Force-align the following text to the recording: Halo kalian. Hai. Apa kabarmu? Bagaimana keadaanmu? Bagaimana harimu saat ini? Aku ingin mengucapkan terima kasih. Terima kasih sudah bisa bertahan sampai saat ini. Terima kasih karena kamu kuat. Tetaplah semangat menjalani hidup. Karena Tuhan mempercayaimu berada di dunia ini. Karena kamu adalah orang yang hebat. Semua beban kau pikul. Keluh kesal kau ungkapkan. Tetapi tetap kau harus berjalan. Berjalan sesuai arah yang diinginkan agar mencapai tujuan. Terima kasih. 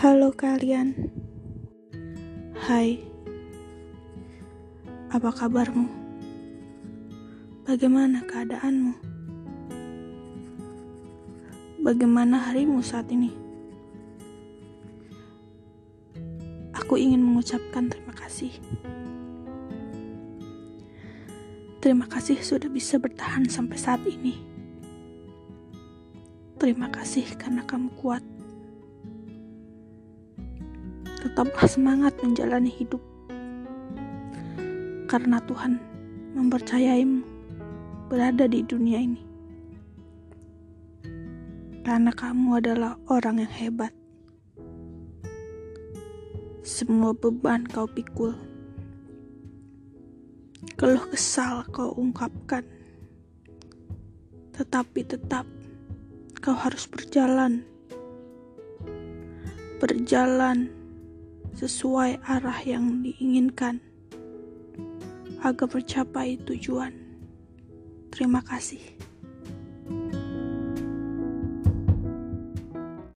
Halo 0.00 0.32
kalian. 0.32 0.96
Hai. 2.56 3.04
Apa 5.12 5.28
kabarmu? 5.28 5.84
Bagaimana 7.68 8.24
keadaanmu? 8.24 8.96
Bagaimana 11.84 12.48
harimu 12.48 12.80
saat 12.80 13.12
ini? 13.12 13.28
Aku 16.72 16.96
ingin 16.96 17.20
mengucapkan 17.20 17.92
terima 17.92 18.16
kasih. 18.16 18.56
Terima 21.84 22.08
kasih 22.08 22.40
sudah 22.40 22.72
bisa 22.72 22.96
bertahan 22.96 23.44
sampai 23.52 23.76
saat 23.76 24.00
ini. 24.08 24.40
Terima 26.56 26.88
kasih 26.88 27.36
karena 27.36 27.68
kamu 27.68 27.92
kuat. 28.00 28.29
Tetaplah 31.20 31.68
semangat 31.68 32.16
menjalani 32.24 32.72
hidup. 32.72 33.04
Karena 35.04 35.36
Tuhan 35.44 35.76
mempercayaimu 36.32 37.20
berada 38.08 38.48
di 38.48 38.64
dunia 38.64 39.04
ini. 39.04 39.22
Karena 41.84 42.08
kamu 42.08 42.56
adalah 42.56 42.96
orang 43.12 43.44
yang 43.44 43.52
hebat. 43.52 43.92
Semua 46.64 47.12
beban 47.12 47.68
kau 47.68 47.84
pikul. 47.84 48.32
Keluh 50.80 51.04
kesal 51.12 51.68
kau 51.68 51.92
ungkapkan. 52.00 52.64
Tetapi 54.56 55.00
tetap 55.04 55.44
kau 56.40 56.56
harus 56.56 56.88
berjalan. 56.88 57.60
Berjalan 59.76 60.79
sesuai 61.56 62.22
arah 62.26 62.60
yang 62.62 63.02
diinginkan 63.02 63.82
agar 65.40 65.66
mencapai 65.72 66.36
tujuan. 66.44 66.92
Terima 68.12 68.44
kasih. 68.44 68.82